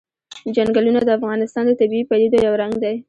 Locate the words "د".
1.03-1.09, 1.67-1.71